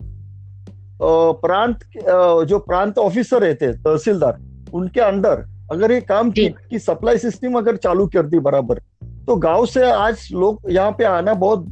प्रांत 1.02 1.80
जो 2.48 2.60
प्रांत 2.60 2.98
ऑफिसर 2.98 3.42
रहते 3.42 3.72
तहसीलदार 3.74 4.38
उनके 4.74 5.02
अंडर 5.02 5.44
अगर 5.72 5.92
ये 5.92 6.02
काम 6.02 6.32
की, 6.32 6.50
की 6.50 6.80
सप्लाई 6.80 7.18
सिस्टम 7.18 7.54
अगर 7.54 7.76
चालू 7.76 8.08
कर 8.08 8.24
दी 8.24 8.40
बराबर 8.40 8.80
तो 9.26 9.36
गाँव 9.36 9.66
से 9.66 9.92
आज 9.92 10.30
लोग 10.32 10.62
यहाँ 10.70 10.92
पे 10.92 11.04
आना 11.04 11.34
बहुत 11.34 11.66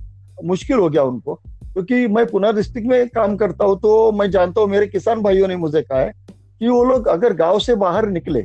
मुश्किल 0.44 0.80
हो 0.80 0.90
गया 0.90 1.04
उनको 1.04 1.36
क्योंकि 1.36 2.08
मैं 2.08 2.26
पुनः 2.26 2.52
डिस्ट्रिक्ट 2.52 2.88
में 2.88 3.10
काम 3.10 3.36
करता 3.38 3.66
हूँ 3.66 3.80
तो 3.80 4.12
मैं 4.12 4.32
जानता 4.32 4.62
हूँ 4.62 4.70
मेरे 4.70 4.88
किसान 4.88 5.22
भाइयों 5.22 5.48
ने 5.48 5.56
मुझे 5.56 5.82
कहा 5.82 6.00
है 6.00 6.12
कि 6.60 6.68
वो 6.68 6.84
लोग 6.84 7.08
अगर 7.08 7.34
गाँव 7.34 7.60
से 7.60 7.76
बाहर 7.76 8.08
निकले 8.10 8.42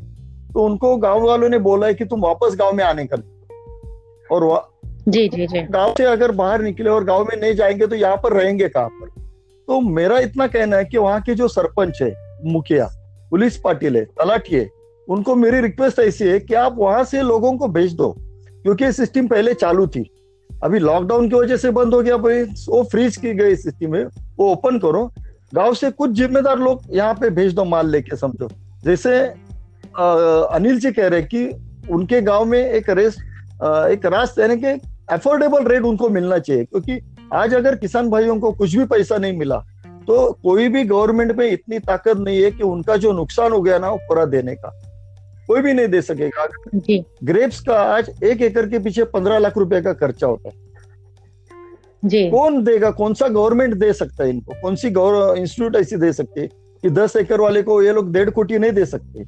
तो 0.53 0.65
उनको 0.65 0.97
गाँव 0.97 1.27
वालों 1.27 1.49
ने 1.49 1.59
बोला 1.59 1.87
है 1.87 1.95
कि 1.95 2.05
तुम 2.05 2.21
वापस 2.21 2.57
गाँव 2.59 2.73
में 2.73 2.85
आने 2.85 3.07
का 3.07 3.17
और 4.35 4.74
जी 5.09 5.29
जी 5.29 5.47
जी। 5.47 5.61
गाँव 5.63 5.95
से 5.99 6.05
अगर 6.05 6.31
बाहर 6.33 6.63
निकले 6.63 6.91
और 6.91 7.05
गाँव 7.05 7.25
में 7.25 7.41
नहीं 7.41 7.55
जाएँगे 7.55 7.87
तो 7.87 7.97
यहाँ 7.97 8.17
पर 8.17 8.33
रहेंगे 8.33 8.69
कहाँ 8.69 8.89
पर? 8.91 9.09
तो 9.69 9.81
मेरा 9.81 10.19
इतना 10.19 10.47
कहना 10.47 10.77
है 10.77 10.85
कि 10.85 10.99
वहाँ 10.99 11.21
के 11.23 11.35
जो 11.35 11.49
सरपंच 11.49 12.01
है, 12.03 12.13
मुखिया, 12.45 12.89
पुलिस 13.31 13.57
पाटिल 13.57 13.97
है, 13.97 14.05
तलाठी 14.05 14.57
है, 14.57 14.69
उनको 15.09 15.35
मेरी 15.35 15.61
रिक्वेस्ट 15.61 15.99
ऐसी 15.99 16.29
है 16.29 16.39
कि 16.41 16.55
आप 16.55 16.77
वहाँ 16.79 17.05
से 17.05 17.23
लोगों 17.23 17.57
को 17.59 17.69
भेज 17.69 17.93
दो, 17.95 18.11
क्योंकि 18.63 18.91
सिस्टम 18.93 19.27
पहले 19.29 19.55
चालू 19.55 19.87
थी। 19.87 20.11
अभी 20.51 20.79
लॉकडाउन 20.79 21.29
की 21.29 21.37
वजह 21.37 21.57
से 21.57 21.71
बंद 21.71 21.95
हो 21.95 22.01
गया 22.03 22.17
भाई, 22.17 22.43
वो 22.43 22.83
फ्रीज 22.83 23.17
की 23.17 23.33
गई 23.35 23.57
सिस्टम 23.57 23.95
है, 23.97 24.05
वो 24.39 24.51
ओपन 24.53 24.79
करो। 24.79 25.11
गाँव 25.55 25.75
से 25.75 25.91
कुछ 25.91 26.11
जिम्मेदार 26.13 26.59
लोग 26.59 26.83
यहाँ 26.91 27.15
पे 27.15 27.31
भेज 27.31 27.55
दो 27.55 27.65
माल 27.65 27.91
लेके, 27.91 28.17
समझो। 28.17 28.49
जैसे 28.85 29.19
अनिल 29.97 30.81
जी 30.81 30.93
कह 30.93 31.09
रहे 31.09 31.23
कि 31.25 31.47
उनके 31.91 32.21
गाँव 32.23 32.45
में 32.45 32.59
एक 32.59 32.91
रेस 32.91 33.17
एक 33.57 34.07
रास्ते 34.07 34.43
यानी 34.43 34.57
कि 34.57 34.81
अफोर्डेबल 35.11 35.65
रेट 35.65 35.83
उनको 35.83 36.09
मिलना 36.09 36.39
चाहिए 36.39 36.65
क्योंकि 36.65 37.01
आज 37.33 37.55
अगर 37.55 37.77
किसान 37.77 38.11
भाइयों 38.11 38.41
को 38.41 38.53
कुछ 38.53 38.77
भी 38.77 38.85
पैसा 38.85 39.17
नहीं 39.17 39.39
मिला 39.39 39.65
तो 40.07 40.33
कोई 40.33 40.69
भी 40.69 40.85
गवर्नमेंट 40.85 41.39
में 41.39 41.51
इतनी 41.51 41.79
ताकत 41.79 42.19
नहीं 42.19 42.43
है 42.43 42.51
कि 42.51 42.63
उनका 42.63 42.97
जो 42.97 43.13
नुकसान 43.13 43.53
हो 43.53 43.61
गया 43.63 43.79
ना 43.79 43.91
वो 43.91 43.97
पूरा 43.97 44.25
देने 44.25 44.55
का। 44.55 44.69
कोई 45.47 45.61
भी 45.61 45.73
नहीं 45.73 45.89
दे 45.89 46.03
सकेगा। 46.03 46.49
ग्रेप्स 47.25 47.61
का 47.61 47.75
आज 47.75 48.25
एक 48.25 48.43
एकड़ 48.43 48.67
के 48.67 48.79
पीछे 48.79 49.05
पंद्रह 49.05 49.39
लाख 49.39 49.59
रुपए 49.59 49.81
का 49.81 49.93
खर्चा 49.93 50.27
होता 50.27 50.49
है। 50.49 50.55
जी। 52.05 52.31
कौन 52.31 52.65
देगा? 52.65 52.91
कौन 52.91 53.15
सा 53.15 53.29
गवर्नमेंट 53.29 53.75
दे 53.75 53.93
सकता 53.93 54.25
है 54.25 54.31
इनको? 54.31 54.53
कौन 54.63 54.75
सी 54.75 54.89
इंस्टीट्यूट 54.89 55.77
ऐसी 55.77 55.97
दे 55.97 56.13
सकती 56.13 56.41
है 56.41 56.47
कि 56.83 56.91
दस 56.91 57.17
एकड़ 57.17 57.41
वाले 57.41 57.63
को 57.63 57.83
ये 57.83 57.93
लोग 57.93 58.13
डेढ़ 58.13 58.31
कोटी 58.31 58.59
नहीं 58.59 58.73
दे 58.73 58.85
सकते? 58.87 59.25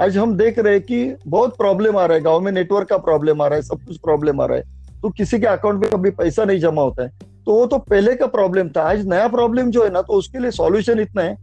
आज 0.00 0.16
हम 0.16 0.36
देख 0.36 0.58
रहे 0.58 0.72
हैं 0.72 0.82
कि 0.82 1.16
बहुत 1.26 1.56
प्रॉब्लम 1.56 1.96
आ 1.96 2.06
रहा 2.06 2.16
है 2.16 2.22
गाँव 2.22 2.40
में 2.40 2.52
नेटवर्क 2.52 2.88
का 2.88 2.96
प्रॉब्लम 2.96 3.42
आ 3.42 3.46
रहा 3.46 3.56
है 3.56 3.62
सब 3.62 3.84
कुछ 3.86 3.96
प्रॉब्लम 3.96 4.40
आ 4.40 4.46
रहा 4.46 4.58
है। 4.58 4.77
तो 5.02 5.10
किसी 5.10 5.38
के 5.38 5.46
अकाउंट 5.46 5.80
में 5.80 5.90
कभी 5.90 6.10
पैसा 6.12 6.44
नहीं 6.44 6.60
जमा 6.60 6.82
होता 6.82 7.02
है। 7.02 7.08
तो 7.46 7.54
वो 7.54 7.66
तो 7.66 7.78
पहले 7.80 8.14
का 8.14 8.26
प्रॉब्लम 8.28 8.68
था। 8.68 8.82
आज 8.82 9.06
नया 9.08 9.28
प्रॉब्लम 9.28 9.70
जो 9.70 9.84
है 9.84 9.90
ना 9.90 10.02
तो 10.02 10.12
उसके 10.12 10.38
लिए 10.38 10.50
सॉल्यूशन 10.50 11.00
इतना 11.00 11.22
है 11.22 11.36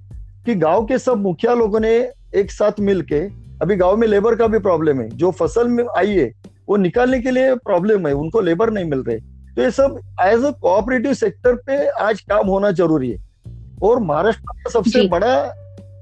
कि 0.45 0.55
गाँव 0.55 0.85
के 0.85 0.97
सब 0.99 1.17
मुखिया 1.17 1.53
लोगों 1.53 1.79
ने 1.79 1.93
एक 2.35 2.51
साथ 2.51 2.79
मिलके 2.79 3.19
अभी 3.61 3.75
गाँव 3.75 3.97
में 3.97 4.07
लेबर 4.07 4.35
का 4.35 4.47
भी 4.47 4.59
प्रॉब्लम 4.59 5.01
है। 5.01 5.09
जो 5.09 5.31
फ़सल 5.31 5.67
में 5.67 5.83
आई 5.97 6.11
है 6.11 6.31
वो 6.69 6.75
निकालने 6.77 7.19
के 7.21 7.31
लिए 7.31 7.55
प्रॉब्लम 7.55 8.07
है। 8.07 8.13
उनको 8.13 8.41
लेबर 8.41 8.71
नहीं 8.71 8.85
मिल 8.85 8.99
रहे। 8.99 9.19
तो 9.55 9.61
ये 9.61 9.71
सब 9.71 9.99
एज 10.21 10.43
अ 10.43 10.51
कोऑपरेटिव 10.51 11.13
सेक्टर 11.13 11.55
पे 11.67 11.85
आज 11.87 12.21
काम 12.21 12.47
होना 12.47 12.71
ज़रूरी 12.71 13.11
है। 13.11 13.23
और 13.83 13.99
महाराष्ट्र 13.99 14.43
का 14.53 14.69
सबसे 14.69 15.07
बड़ा 15.07 15.35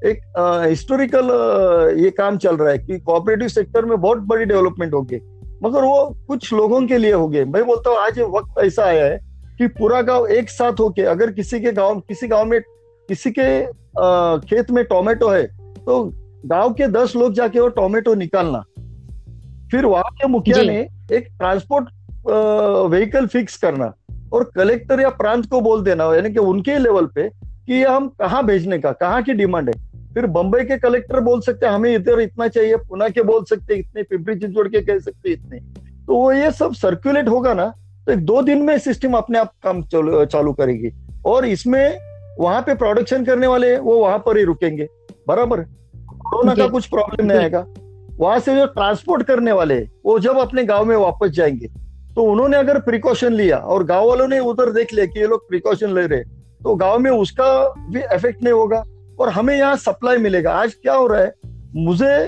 एक 0.06 0.22
हिस्टोरिकल 0.70 1.30
ये 2.00 2.10
काम 2.12 2.38
चल 2.38 2.56
रहा 2.58 2.70
है 2.70 2.78
कि 2.78 3.00
कोऑपरेटिव 3.00 3.48
सेक्टर 3.48 3.86
में 3.86 4.00
बहुत 4.02 4.18
बड़ी 4.28 4.46
डेवलपमेंट 4.46 4.94
होगी। 4.94 5.20
मगर 5.64 5.84
वो 5.84 6.16
कुछ 6.28 6.52
लोगों 6.54 6.86
के 6.88 6.98
लिए 6.98 7.12
हो 7.14 7.28
गए। 7.28 7.44
मैं 7.46 7.64
बोलता 7.66 7.90
हूँ 7.90 7.98
आज 7.98 8.20
वक्त 8.20 8.60
ऐसा 8.60 8.84
आया 8.84 9.06
है 9.06 9.20
कि 9.58 9.68
पूरा 9.70 10.02
गाँव 10.02 10.28
एक 10.28 10.50
साथ 10.50 10.80
होके 10.80 11.02
अगर 11.02 11.32
किसी 11.32 11.60
के 11.60 11.72
गाँव 11.72 12.00
किसी 12.00 12.28
गाँव 12.28 12.46
में 12.46 12.60
किसी 13.10 13.32
के 13.32 13.48
आ, 13.64 14.38
खेत 14.40 14.72
में 14.72 14.84
टोमेटो 14.86 15.30
है 15.30 15.44
तो 15.78 16.04
गाँव 16.46 16.74
के 16.74 16.88
दस 16.88 17.16
लोग 17.16 17.34
जाके 17.34 17.60
वो 17.60 17.68
टोमेटो 17.70 18.14
निकालना। 18.16 18.64
फिर 19.72 19.86
वहाँ 19.86 20.12
के 20.12 20.28
मुखिया 20.28 20.64
ने 20.64 20.80
एक 21.12 21.28
ट्रांसपोर्ट 21.40 21.90
व्हीकल 22.90 23.28
फिक्स 23.28 23.58
करना 23.58 23.94
और 24.34 24.44
कलेक्टर 24.56 25.02
या 25.02 25.10
प्रांत 25.16 25.46
को 25.50 25.62
बोल 25.62 25.84
देना 25.84 26.14
यानी 26.16 26.30
कि 26.30 26.40
उनके 26.40 26.78
लेवल 26.78 27.06
पे 27.06 27.30
कि 27.30 27.84
हम 27.84 28.08
कहाँ 28.20 28.46
भेजने 28.46 28.80
का 28.80 28.92
कहाँ 28.92 29.22
की 29.24 29.34
डिमांड 29.34 29.70
है। 29.70 29.76
फिर 30.14 30.26
बंबई 30.30 30.64
के 30.64 30.78
कलेक्टर 30.80 31.20
बोल 31.22 31.40
सकते 31.42 31.66
हैं 31.66 31.74
हमें 31.74 31.94
इधर 31.96 32.20
इतना 32.22 32.48
चाहिए 32.48 32.76
पुणे 32.80 33.10
के 33.10 33.22
बोल 33.24 33.44
सकते 33.46 33.76
इतने 33.76 34.04
पिंपरी 34.04 34.36
चिंचवड़ 34.36 34.68
के 34.68 34.82
कह 34.82 35.00
सकते 35.00 35.32
इतने। 35.32 35.60
तो 36.06 36.16
वो 36.16 36.32
ये 36.32 36.52
सब 36.54 36.74
सर्कुलेट 36.76 37.30
होगा 37.30 37.54
ना 37.54 37.66
तो 38.08 38.12
एक 38.12 38.26
दो 38.26 38.42
दिन 38.42 38.62
में 38.62 38.78
सिस्टम 38.80 39.14
अपने 39.14 39.40
आप 39.40 39.54
काम 39.64 39.82
चालू 39.84 40.54
करेगी। 40.54 40.92
और 41.26 41.46
इसमें 41.46 41.98
वहाँ 42.40 42.62
पे 42.62 42.74
प्रोडक्शन 42.76 43.26
करने 43.26 43.48
वाले 43.48 43.78
वो 43.78 43.98
वहाँ 43.98 44.18
पर 44.26 44.38
ही 44.38 44.44
रुकेंगे। 44.44 44.88
बराबर? 45.28 45.62
कोरोना 45.62 46.56
का 46.56 46.68
कुछ 46.68 46.86
प्रॉब्लम 46.88 47.26
नहीं 47.26 47.40
आएगा। 47.40 47.66
वहाँ 48.20 48.40
से 48.40 48.56
जो 48.56 48.66
ट्रांसपोर्ट 48.68 49.24
करने 49.24 49.52
वाले 49.52 49.80
वो 50.06 50.18
जब 50.20 50.38
अपने 50.38 50.64
गाँव 50.64 50.86
में 50.86 50.96
वापस 50.96 51.30
जाएँगे 51.32 51.68
तो 52.16 52.24
उन्होंने 52.24 52.58
अगर 52.58 52.80
प्रिकॉशन 52.82 53.34
लिया 53.34 53.58
और 53.58 53.84
गाँव 53.84 54.08
वालों 54.08 54.28
ने 54.28 54.40
उधर 54.42 54.72
देख 54.72 54.94
लिया 54.94 55.06
कि 55.06 55.20
ये 55.20 55.28
लोग 55.28 55.48
प्रिकॉशन 55.50 55.94
ले 55.94 56.06
रहे 56.08 56.24
तो 56.64 56.76
गाँव 56.76 57.00
में 57.00 57.10
उसका 57.12 57.48
भी 57.90 58.00
इफ़ेक्ट 58.02 58.44
नहीं 58.44 58.54
होगा। 58.54 58.84
और 59.24 59.30
हमें 59.32 59.56
यहाँ 59.56 59.76
सप्लाई 59.78 60.18
मिलेगा। 60.20 60.54
आज 60.54 60.74
क्या 60.76 60.94
हो 60.94 61.06
रहा 61.08 61.22
है? 61.22 61.34
मुझे 61.78 62.28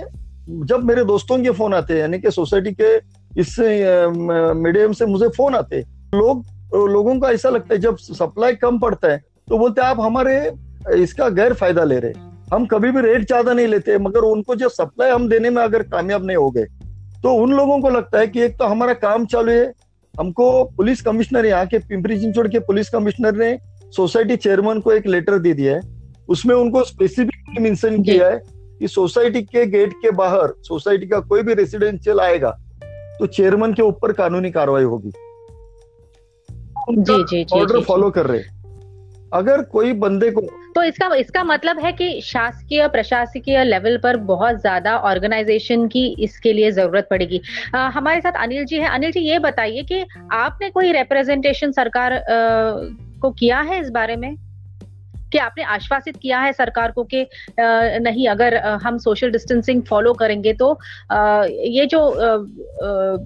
जब 0.66 0.84
मेरे 0.84 1.04
दोस्तों 1.06 1.38
के 1.44 1.52
फ़ोन 1.52 1.74
आते 1.74 1.94
हैं, 1.94 2.00
यानी 2.02 2.20
कि 2.20 2.32
सोसाइटी 2.32 2.72
के 2.72 2.96
इस 3.32 3.56
मीडियम 3.60 4.94
से 4.94 5.06
मुझे 5.06 5.28
फ़ोन 5.30 5.56
आते 5.56 5.80
लोग, 6.16 6.46
लोगों 6.90 7.20
का 7.20 7.30
ऐसा 7.30 7.50
लगता 7.50 7.74
है, 7.74 7.80
जब 7.80 7.98
सप्लाई 7.98 8.56
कम 8.56 8.78
पड़ता 8.80 9.12
है 9.12 9.18
तो 9.50 9.58
बोलते 9.58 9.82
आप 9.84 10.00
हमारे, 10.00 10.52
इसका 10.96 11.28
गैर 11.32 11.54
फ़ायदा 11.54 11.84
ले 11.84 12.00
रहे 12.00 12.14
हम 12.54 12.66
कभी 12.68 12.92
भी 12.92 13.02
रेट 13.02 13.26
ज़्यादा 13.28 13.54
नहीं 13.54 13.68
लेते, 13.68 13.98
मगर 14.00 14.20
उनको 14.22 14.56
जो 14.56 14.70
सप्लाई 14.72 15.12
हम 15.12 15.28
देने 15.30 15.50
में 15.50 15.62
अगर 15.64 15.84
कामयाब 15.86 16.26
नहीं 16.26 16.38
हो 16.38 16.50
गए 16.52 16.66
तो 17.24 17.34
उन 17.36 17.54
लोगों 17.54 17.80
को 17.82 17.90
लगता 17.90 18.20
है 18.20 18.28
कि 18.28 18.42
एक 18.42 18.58
तो 18.60 18.66
हमारा 18.66 18.94
काम 18.96 19.26
चालू 19.26 19.52
है। 19.52 19.74
हमको 20.14 20.64
पुलिस 20.78 21.02
कमिश्नर 21.02 21.46
यहाँ 21.46 21.66
के 21.66 21.80
पिंपरी 21.82 22.20
चिंचोड़ 22.20 22.48
के 22.48 22.60
पुलिस 22.62 22.90
कमिश्नर 22.90 23.36
ने 23.38 23.58
सोसाइटी 23.94 24.36
चेयरमैन 24.38 24.80
को 24.80 24.92
एक 24.92 25.08
लेटर 25.08 25.38
दे 25.40 25.54
दिया 25.54 25.76
है। 25.76 25.82
उसमें 26.30 26.56
उनको 26.56 26.84
स्पेसिफिकली 26.84 27.64
मेंशन 27.64 28.02
किया 28.04 28.28
है 28.28 28.40
कि 28.80 28.88
सोसाइटी 28.88 29.42
के 29.44 29.66
गेट 29.68 29.94
के 30.02 30.12
बाहर 30.14 30.54
सोसाइटी 30.64 31.08
का 31.08 31.20
कोई 31.22 31.42
भी 31.44 31.54
रेसिडेंशियल 31.54 32.20
आएगा 32.20 32.50
तो 33.20 33.26
चेयरमैन 33.28 33.74
के 33.74 33.82
ऊपर 33.82 34.12
कानूनी 34.14 34.52
कार्रवाई 34.52 34.84
होगी। 34.84 35.12
जी 36.90 37.24
जी 37.26 37.46
ऑर्डर 37.54 37.82
फॉलो 37.84 38.10
कर 38.10 38.26
रहे 38.26 38.54
अगर 39.34 39.62
कोई 39.72 39.94
बंदे 39.96 40.30
को 40.32 40.42
तो 40.76 40.84
इसका 40.84 41.08
इसका 41.16 41.44
मतलब 41.44 41.80
है 41.80 41.92
कि 41.94 42.22
शासकीय 42.22 42.88
प्रशासकीय 42.88 43.64
लेवल 43.64 43.98
पर 43.98 44.18
बहुत 44.26 44.60
ज़्यादा 44.62 44.96
ऑर्गेनाइजेशन 45.00 45.88
की 45.88 46.06
इसके 46.20 46.54
लिए 46.54 46.72
ज़रूरत 46.72 47.08
पड़ेगी। 47.10 47.42
आ, 47.76 47.88
हमारे 47.90 48.22
साथ 48.22 48.42
अनिल 48.44 48.66
जी 48.66 48.78
है। 48.78 48.90
अनिल 48.90 49.12
जी 49.12 49.20
ये 49.20 49.40
बताइए 49.40 49.84
कि 49.84 50.04
आपने 50.34 50.70
कोई 50.70 50.92
रिप्रेजेंटेशन 50.92 51.72
सरकार 51.72 52.14
आ, 52.14 52.20
को 53.22 53.32
किया 53.32 53.60
है 53.62 53.80
इस 53.82 53.90
बारे 53.90 54.16
में? 54.16 54.36
कि 55.36 55.40
आपने 55.40 55.64
आश्वासित 55.70 56.18
किया 56.18 56.40
है 56.40 56.52
सरकार 56.54 56.92
को 56.92 57.04
कि 57.04 57.26
नहीं 57.60 58.28
अगर 58.30 58.56
हम 58.84 58.98
सोशल 58.98 59.32
डिस्टेंसिंग 59.32 59.82
फॉलो 59.84 60.14
करेंगे 60.14 60.54
तो 60.54 60.68
ये 61.70 61.86
जो 61.86 62.00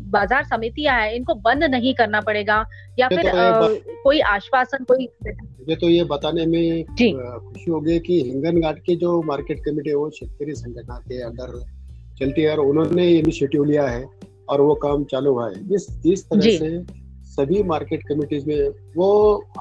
बाज़ार 0.10 0.44
समितियाँ 0.46 0.96
हैं 1.02 1.14
इनको 1.14 1.36
बंद 1.46 1.64
नहीं 1.70 1.94
करना 1.94 2.22
पड़ेगा 2.22 2.64
या 3.00 3.08
फिर 3.08 3.30
तो 3.30 3.76
कोई 4.04 4.20
आश्वासन 4.30 4.84
कोई 4.84 5.08
मुझे 5.26 5.76
तो 5.76 5.90
ये 5.90 6.04
बताने 6.04 6.46
में 6.46 6.84
खुशी 6.86 7.72
होगी 7.72 8.00
कि 8.00 8.22
हिंगन 8.22 8.62
घाट 8.62 8.80
की 8.86 8.96
जो 8.96 9.22
मार्केट 9.24 9.60
कमेटी 9.66 9.90
है 9.90 9.96
वो 9.96 10.10
शेतकरी 10.10 10.54
संगठन 10.56 11.04
के 11.10 11.22
अंदर 11.24 11.60
चलती 12.20 12.42
है 12.42 12.52
और 12.52 12.60
उन्होंने 12.60 13.08
इनिशिएटिव 13.10 13.64
लिया 13.64 13.88
है 13.88 14.06
और 14.50 14.62
वो 14.62 14.74
काम 14.84 15.04
चालू 15.04 15.32
हुआ 15.32 15.48
है। 15.50 15.68
जिस 15.68 15.86
जिस 16.04 16.24
तरह 16.26 16.58
से 16.58 16.99
सभी 17.40 17.62
मार्केट 17.64 18.02
कमिटीज 18.08 18.46
में 18.46 18.70
वो 18.96 19.10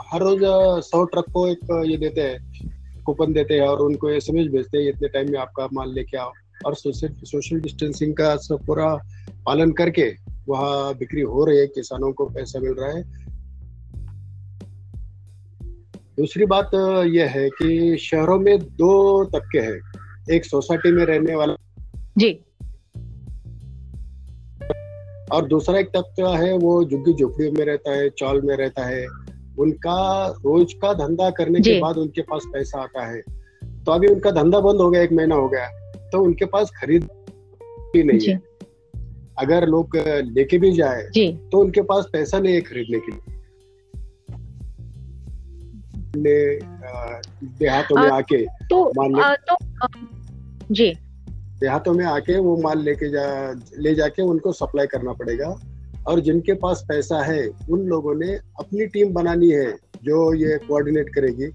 हर 0.07 0.21
रोज 0.21 0.41
सौ 0.85 1.05
ट्रक 1.05 1.25
को 1.33 1.47
एक 1.49 1.59
ये 1.87 1.97
देते 1.97 2.21
हैं 2.21 3.03
कूपन 3.05 3.33
देते 3.33 3.55
हैं 3.55 3.67
और 3.69 3.81
उनको 3.81 4.11
एस 4.11 4.27
एम 4.31 4.37
भेजते 4.49 4.79
हैं, 4.79 4.89
इतने 4.89 5.09
टाइम 5.09 5.31
में 5.33 5.39
आपका 5.39 5.69
माल 5.73 5.93
लेके 5.95 6.17
आओ। 6.17 6.33
और 6.67 6.75
सोशल 6.75 7.13
सोशल 7.25 7.61
डिस्टेंसिंग 7.61 8.15
का 8.15 8.35
सब 8.37 8.65
पूरा 8.67 8.95
पालन 9.47 9.73
करके 9.73 10.11
वहाँ 10.49 10.95
बिक्री 10.95 11.21
हो 11.21 11.45
रही 11.45 11.59
है, 11.59 11.67
किसानों 11.67 12.13
को 12.13 12.27
पैसा 12.27 12.61
मिल 12.61 12.73
रहा 12.73 12.91
है। 12.91 13.03
दूसरी 16.17 16.47
बात 16.47 16.71
यह 17.07 17.31
है 17.31 17.49
कि 17.51 17.97
शहरों 17.99 18.39
में 18.41 18.59
दो 18.59 19.25
तबके 19.25 19.59
हैं, 19.59 19.81
एक 20.31 20.45
सोसाइटी 20.45 20.93
में 20.93 21.05
रहने 21.05 21.35
वाला 21.35 21.55
जी। 22.19 22.31
और 25.33 25.47
दूसरा 25.47 25.79
एक 25.79 25.89
तत्व 25.89 26.27
है 26.35 26.57
वो 26.59 26.85
झुग्गी 26.85 27.13
झोपड़ियों 27.15 27.53
में 27.53 27.65
रहता 27.65 27.93
है 27.93 28.09
चौल 28.11 28.41
में 28.43 28.57
रहता 28.57 28.85
है। 28.87 29.07
उनका 29.59 30.27
रोज 30.45 30.73
का 30.73 30.93
धंधा 30.95 31.31
करने 31.31 31.61
के 31.61 31.79
बाद 31.81 31.97
उनके 31.99 32.23
पास 32.23 32.43
पैसा 32.53 32.81
आता 32.81 33.07
है। 33.07 33.21
तो 33.85 33.93
अभी 33.93 34.09
उनका 34.09 34.31
धंधा 34.31 34.61
बंद 34.61 34.81
हो 34.81 34.91
गया 34.91 35.03
एक 35.03 35.13
महीना 35.13 35.35
हो 35.35 35.49
गया 35.49 35.67
तो 36.13 36.23
उनके 36.23 36.45
पास 36.45 36.71
खरीद 36.77 37.09
भी 37.93 38.03
नहीं 38.03 38.29
है। 38.29 38.41
अगर 39.39 39.67
लोग 39.67 39.97
लेके 39.97 40.59
भी 40.59 40.73
जाए 40.73 41.03
तो 41.51 41.59
उनके 41.59 41.83
पास 41.83 42.09
पैसा 42.13 42.39
नहीं 42.39 42.55
है 42.55 42.61
खरीदने 42.61 42.99
के 42.99 43.13
लिए। 43.13 43.37
देहातों 47.59 47.97
में 47.97 48.11
आके 48.11 48.39
तो, 48.45 48.85
आ, 49.21 49.35
तो 49.35 49.57
जी। 50.71 50.93
देहातों 51.61 51.93
में 51.93 52.05
आके 52.05 52.39
वो 52.39 52.57
माल 52.57 52.79
लेके 52.79 53.11
जा, 53.11 53.53
ले 53.79 53.95
जाके 53.95 54.23
उनको 54.23 54.53
सप्लाई 54.53 54.87
करना 54.87 55.13
पड़ेगा। 55.13 55.55
और 56.07 56.21
जिनके 56.21 56.55
पास 56.55 56.85
पैसा 56.89 57.23
है, 57.23 57.49
उन 57.71 57.81
लोगों 57.81 58.15
ने 58.15 58.35
अपनी 58.61 58.87
टीम 58.87 59.13
बनानी 59.13 59.51
है, 59.51 59.71
जो 60.05 60.35
ये 60.35 60.59
कोऑर्डिनेट 60.59 61.09
करेगी। 61.15 61.51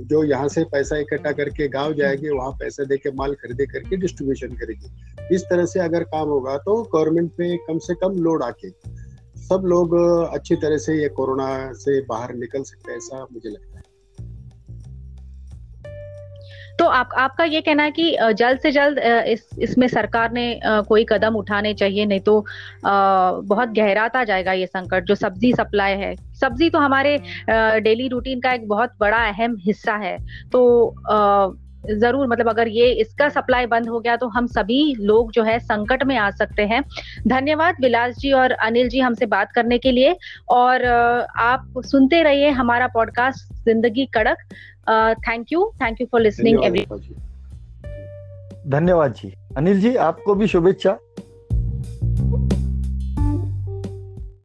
जो 0.00 0.22
यहाँ 0.24 0.48
से 0.48 0.64
पैसा 0.64 0.96
इकट्ठा 0.96 1.32
करके 1.32 1.68
गाँव 1.68 1.94
जाएगी, 1.94 2.28
वहाँ 2.28 2.50
पैसे 2.50 2.84
दे 2.86 2.96
के 2.96 3.10
माल 3.10 3.34
खरीदे 3.34 3.66
करके 3.66 3.96
डिस्ट्रीब्यूशन 3.96 4.48
करेगी। 4.48 5.34
इस 5.34 5.42
तरह 5.42 5.64
से 5.64 5.80
अगर 5.80 6.02
काम 6.04 6.28
होगा 6.28 6.56
तो 6.56 6.82
गवर्नमेंट 6.94 7.30
पे 7.30 7.56
कम 7.56 7.78
से 7.78 7.94
कम 7.94 8.12
लोड 8.12 8.42
आके। 8.42 8.70
सब 9.42 9.62
लोग 9.64 9.94
अच्छी 10.32 10.56
तरह 10.56 10.78
से 10.78 10.94
ये 10.94 11.08
कोरोना 11.08 11.72
से 11.72 12.00
बाहर 12.00 12.34
निकल 12.34 12.62
सकते 12.62 12.90
हैं, 12.90 12.98
ऐसा 12.98 13.26
मुझे 13.32 13.48
लगता 13.48 13.66
है। 13.66 13.67
तो 16.78 16.84
आप, 16.86 17.08
आपका 17.18 17.44
ये 17.44 17.60
कहना 17.60 17.82
है 17.82 17.90
कि 17.90 18.16
जल्द 18.38 18.60
से 18.60 18.70
जल्द 18.72 18.98
इस, 19.28 19.48
इसमें 19.58 19.86
सरकार 19.88 20.32
ने 20.32 20.60
कोई 20.64 21.04
कदम 21.08 21.34
उठाने 21.36 21.72
चाहिए, 21.74 22.06
नहीं 22.06 22.20
तो 22.20 22.44
बहुत 22.84 23.68
गहराता 23.68 24.22
जाएगा 24.24 24.52
ये 24.52 24.66
संकट, 24.66 25.04
जो 25.04 25.14
सब्ज़ी 25.14 25.52
सप्लाई 25.52 25.94
है। 25.94 26.14
सब्ज़ी 26.40 26.70
तो 26.70 26.78
हमारे 26.78 27.18
डेली 27.50 28.08
रूटीन 28.08 28.40
का 28.40 28.52
एक 28.52 28.68
बहुत 28.68 28.92
बड़ा 29.00 29.24
अहम 29.28 29.56
हिस्सा 29.60 29.96
है। 29.96 30.16
तो 30.52 30.60
ज़रूर 31.90 32.26
मतलब 32.26 32.48
अगर 32.48 32.68
ये 32.68 32.90
इसका 33.00 33.28
सप्लाई 33.28 33.66
बंद 33.66 33.88
हो 33.88 34.00
गया 34.00 34.16
तो 34.16 34.28
हम 34.28 34.46
सभी 34.48 34.94
लोग 35.00 35.30
जो 35.32 35.42
है 35.42 35.58
संकट 35.60 36.04
में 36.04 36.16
आ 36.16 36.30
सकते 36.32 36.62
हैं। 36.64 36.82
धन्यवाद 37.28 37.76
विलास 37.80 38.16
जी 38.18 38.32
और 38.32 38.52
अनिल 38.52 38.88
जी 38.88 39.00
हमसे 39.00 39.26
बात 39.26 39.52
करने 39.52 39.78
के 39.78 39.92
लिए। 39.92 40.16
और 40.48 40.84
आप 40.84 41.82
सुनते 41.86 42.22
रहिए 42.22 42.50
हमारा 42.50 42.86
पॉडकास्ट 42.86 43.54
ज़िंदगी 43.64 44.06
कड़क। 44.14 44.38
Thank 45.28 45.52
you 45.52 45.70
thank 45.82 46.00
you 46.00 46.06
for 46.12 46.20
listening 46.20 46.64
every 46.64 46.86
धन्यवाद 48.68 49.12
जी। 49.12 49.34
अनिल 49.56 49.80
जी 49.80 49.94
आपको 49.96 50.34
भी 50.34 50.46
शुभेच्छा। 50.46 50.96